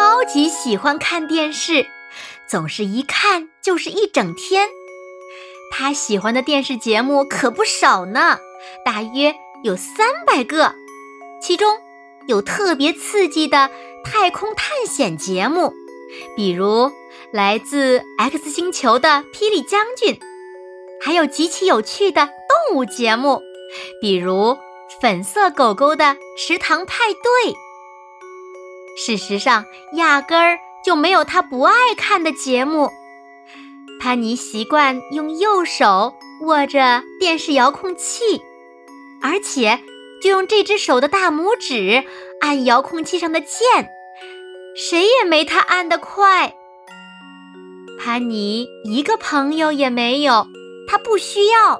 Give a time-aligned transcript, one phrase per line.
[0.00, 1.86] 超级喜欢看电视，
[2.48, 4.66] 总是一看就是一整天。
[5.70, 8.38] 他喜欢的电视节目可不少呢，
[8.82, 10.74] 大约有三百个，
[11.42, 11.76] 其中
[12.26, 13.68] 有特别刺激的
[14.02, 15.74] 太空探险节目，
[16.34, 16.90] 比如
[17.30, 20.18] 来自 X 星球的霹雳将军，
[21.04, 23.42] 还有极其有趣的动物节目，
[24.00, 24.56] 比如
[25.02, 27.54] 粉色狗狗的池塘派对。
[28.96, 32.90] 事实上，压根儿就没有他不爱看的节目。
[34.00, 38.40] 潘妮习惯用右手握着电视遥控器，
[39.22, 39.78] 而且
[40.22, 42.04] 就用这只手的大拇指
[42.40, 43.90] 按遥控器上的键，
[44.74, 46.54] 谁也没他按得快。
[47.98, 50.46] 潘妮一个朋友也没有，
[50.88, 51.78] 他不需要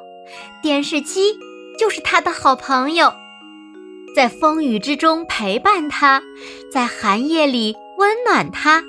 [0.62, 1.38] 电视机，
[1.78, 3.11] 就是他的好朋友。
[4.14, 6.22] 在风雨之中陪伴他，
[6.72, 8.83] 在寒夜里温暖他。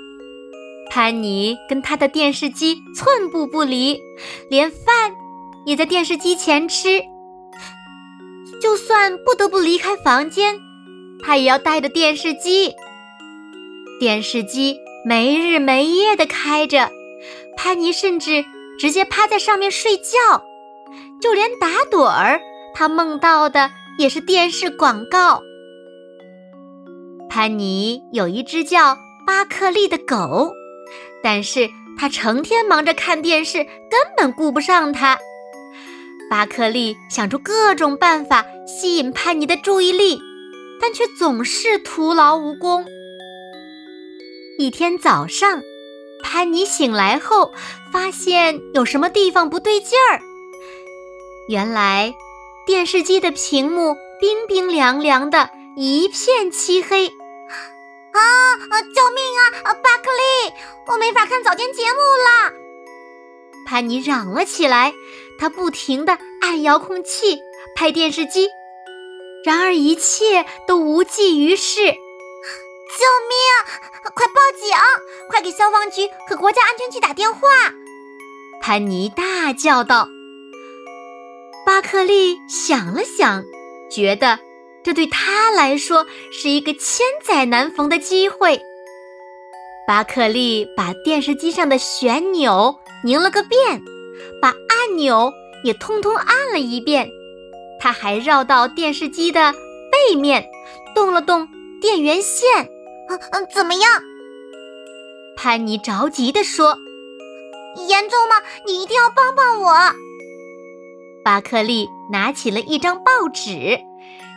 [0.90, 3.98] 潘妮跟他的电视机寸步不离，
[4.50, 5.12] 连饭
[5.64, 7.00] 也在电视机前吃。
[8.60, 10.60] 就算不得不离开房间，
[11.24, 12.74] 他也要带着电视机。
[13.98, 16.90] 电视机没日没夜的开着，
[17.56, 18.44] 潘妮甚至
[18.78, 20.44] 直接趴在上面睡觉，
[21.20, 22.40] 就连打盹儿，
[22.74, 23.70] 他梦到的。
[23.98, 25.42] 也是电视广告。
[27.28, 30.52] 潘妮有一只叫巴克利的狗，
[31.22, 35.18] 但是它成天忙着看电视，根本顾不上它。
[36.28, 40.20] 巴克利想出各种办法吸引潘妮的注意力，
[40.80, 42.84] 但却总是徒劳无功。
[44.58, 45.62] 一天早上，
[46.22, 47.52] 潘妮醒来后，
[47.92, 50.20] 发现有什么地方不对劲儿。
[51.48, 52.14] 原来。
[52.64, 57.08] 电视机的屏幕冰冰凉凉的，一片漆黑。
[57.08, 58.82] 啊啊！
[58.82, 59.22] 救命
[59.64, 59.74] 啊！
[59.74, 60.52] 巴克利，
[60.86, 62.52] 我没法看早间节目了。
[63.66, 64.94] 潘妮嚷了起来，
[65.38, 67.40] 她不停地按遥控器
[67.74, 68.48] 拍电视机，
[69.44, 71.80] 然而一切都无济于事。
[71.82, 71.98] 救命！
[74.14, 74.70] 快报警！
[75.30, 77.40] 快给消防局和国家安全局打电话！
[78.60, 80.06] 潘妮大叫道。
[81.72, 83.42] 巴克利想了想，
[83.90, 84.38] 觉得
[84.84, 88.60] 这对他来说是一个千载难逢的机会。
[89.88, 93.80] 巴克利把电视机上的旋钮拧了个遍，
[94.38, 95.32] 把按钮
[95.64, 97.08] 也通通按了一遍。
[97.80, 99.54] 他还绕到电视机的
[99.90, 100.44] 背面，
[100.94, 101.48] 动了动
[101.80, 102.68] 电源线。
[103.08, 103.82] 嗯嗯，怎么样？
[105.38, 106.76] 潘妮着急地说
[107.88, 108.42] ：“严重吗？
[108.66, 109.94] 你一定要帮帮我。”
[111.24, 113.80] 巴克利拿起了一张报纸，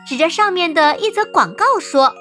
[0.08, 2.14] 指着上面的一则广告说：“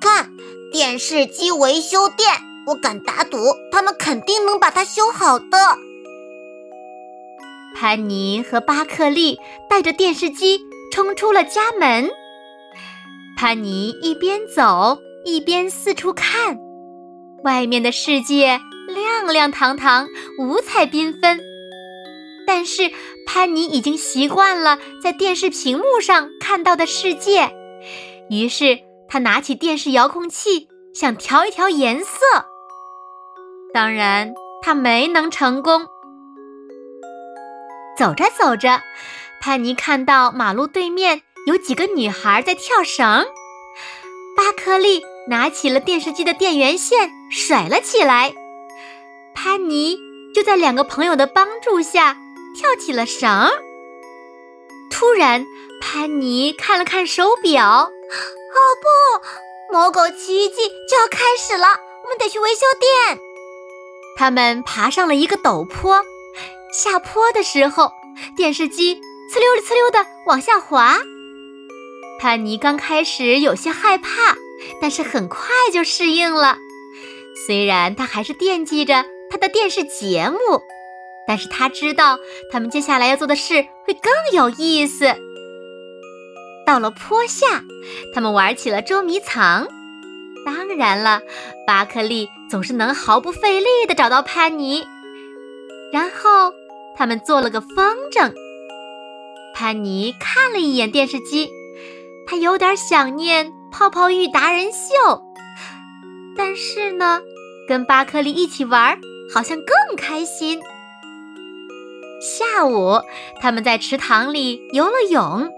[0.00, 0.30] 看，
[0.72, 2.28] 电视机维修店，
[2.66, 3.38] 我敢打赌，
[3.72, 5.46] 他们肯定能把它修好的。”
[7.76, 10.60] 潘尼和巴克利带着电视机
[10.92, 12.08] 冲出了家门。
[13.36, 16.56] 潘尼一边走一边四处看，
[17.42, 20.06] 外面的世界亮亮堂堂，
[20.38, 21.40] 五彩缤纷。
[22.46, 22.92] 但是
[23.26, 27.54] 潘妮已经习惯了在电视屏幕上看到的世界，
[28.30, 32.18] 于是他拿起电视遥控器想调一调颜色。
[33.72, 34.32] 当然，
[34.62, 35.86] 他没能成功。
[37.98, 38.80] 走着走着，
[39.40, 43.26] 潘妮看到马路对面有几个女孩在跳绳，
[44.36, 48.32] 巴克利拿起了电视机的电源线甩了起来，
[49.34, 49.98] 潘妮
[50.34, 52.16] 就在两个朋友的帮助下。
[52.54, 53.50] 跳起了绳。
[54.90, 55.44] 突然，
[55.80, 58.58] 潘妮看了看手表，哦
[59.70, 61.66] 不，魔狗奇遇记就要开始了，
[62.04, 63.18] 我们得去维修店。
[64.16, 66.04] 他们爬上了一个陡坡，
[66.72, 67.90] 下坡的时候，
[68.36, 68.94] 电视机
[69.34, 70.98] 呲溜呲溜的往下滑。
[72.20, 74.36] 潘妮刚开始有些害怕，
[74.80, 76.56] 但是很快就适应了。
[77.46, 80.62] 虽然他还是惦记着他的电视节目。
[81.26, 82.18] 但是他知道，
[82.50, 85.14] 他们接下来要做的事会更有意思。
[86.66, 87.62] 到了坡下，
[88.14, 89.66] 他们玩起了捉迷藏。
[90.44, 91.20] 当然了，
[91.66, 94.86] 巴克利总是能毫不费力地找到潘妮。
[95.92, 96.52] 然后
[96.96, 98.32] 他们做了个风筝。
[99.54, 101.48] 潘妮看了一眼电视机，
[102.26, 105.22] 她有点想念泡泡浴达人秀，
[106.36, 107.22] 但是呢，
[107.68, 108.98] 跟巴克利一起玩
[109.32, 110.60] 好像更开心。
[112.24, 113.02] 下午，
[113.38, 115.52] 他们在池塘里游了泳。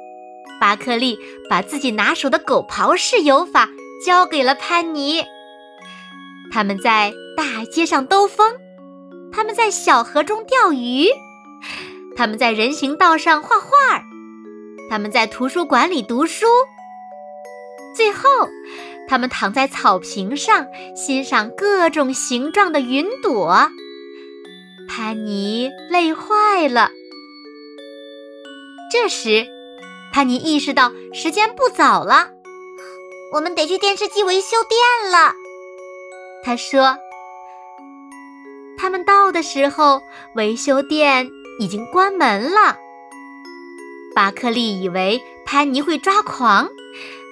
[0.60, 1.16] 巴克利
[1.48, 3.68] 把自己拿手的狗刨式游法
[4.04, 5.22] 教给了潘妮。
[6.52, 8.52] 他们在大街上兜风，
[9.32, 11.06] 他们在小河中钓鱼，
[12.16, 13.68] 他们在人行道上画画，
[14.90, 16.46] 他们在图书馆里读书。
[17.94, 18.28] 最后，
[19.06, 20.66] 他们躺在草坪上
[20.96, 23.70] 欣赏各种形状的云朵。
[24.96, 26.90] 潘妮累坏了。
[28.90, 29.46] 这时，
[30.10, 32.30] 潘妮意识到时间不早了，
[33.34, 35.34] 我们得去电视机维修店了。
[36.42, 36.96] 他说
[38.78, 40.00] ：“他们到的时候，
[40.34, 42.78] 维修店已经关门了。”
[44.16, 46.70] 巴克利以为潘妮会抓狂，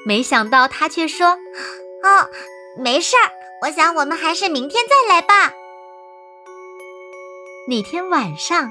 [0.04, 1.28] 没想到他却说
[2.04, 2.28] ：“哦，
[2.76, 3.32] 没事儿，
[3.62, 5.54] 我想我们还是明天再来吧。”
[7.66, 8.70] 那天晚上，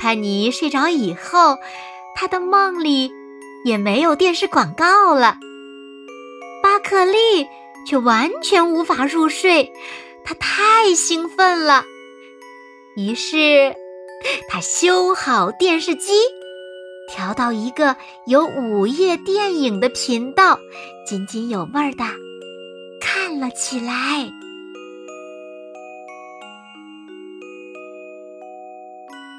[0.00, 1.58] 潘妮睡着以后，
[2.16, 3.12] 她的梦里
[3.64, 5.36] 也没有电视广告了。
[6.60, 7.46] 巴克利
[7.86, 9.72] 却完全无法入睡，
[10.24, 11.84] 他太兴奋了。
[12.96, 13.76] 于是，
[14.48, 16.14] 他修好电视机，
[17.08, 17.96] 调到一个
[18.26, 20.58] 有午夜电影的频道，
[21.06, 22.04] 津津有味儿的
[23.00, 24.28] 看了起来。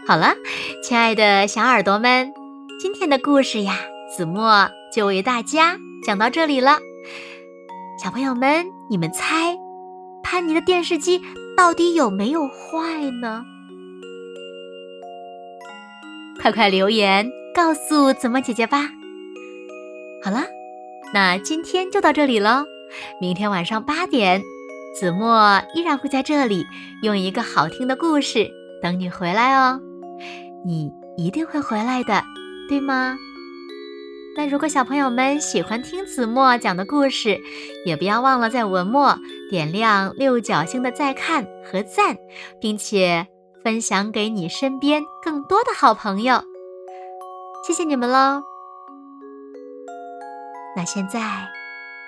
[0.07, 0.35] 好了，
[0.81, 2.31] 亲爱的小耳朵们，
[2.79, 3.77] 今天的故事呀，
[4.15, 6.79] 子墨就为大家讲到这里了。
[8.01, 9.57] 小朋友们，你们猜，
[10.23, 11.21] 潘妮的电视机
[11.57, 13.43] 到底有没有坏呢？
[16.41, 18.89] 快快留言告诉子墨姐姐吧。
[20.23, 20.45] 好了，
[21.13, 22.63] 那今天就到这里喽。
[23.19, 24.41] 明天晚上八点，
[24.97, 26.65] 子墨依然会在这里，
[27.03, 28.49] 用一个好听的故事
[28.81, 29.81] 等你回来哦。
[30.65, 32.23] 你一定会回来的，
[32.67, 33.17] 对吗？
[34.35, 37.39] 那如果小朋友们喜欢听子墨讲的故事，
[37.85, 39.17] 也不要忘了在文末
[39.49, 42.17] 点亮六角星的再看和赞，
[42.61, 43.25] 并且
[43.63, 46.43] 分享给你身边更多的好朋友。
[47.65, 48.43] 谢谢你们喽！
[50.75, 51.47] 那现在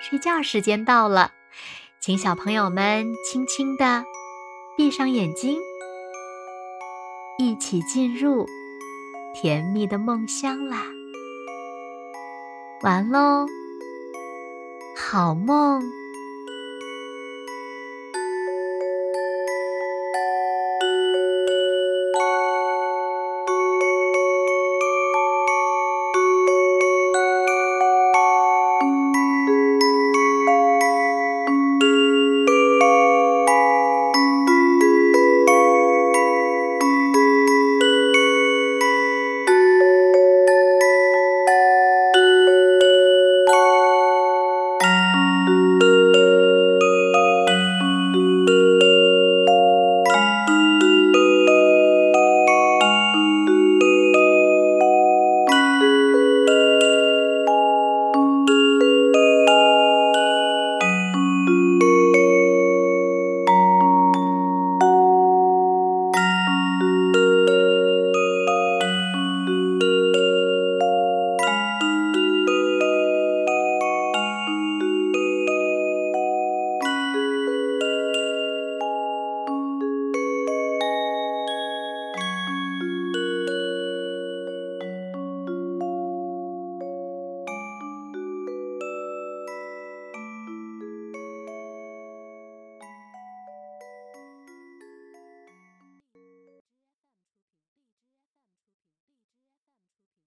[0.00, 1.32] 睡觉时间到了，
[2.00, 4.04] 请小朋友们轻轻的
[4.76, 5.58] 闭上眼睛。
[7.40, 8.46] 一起进入
[9.32, 10.84] 甜蜜的梦乡啦！
[12.82, 13.46] 完喽，
[14.94, 15.82] 好梦。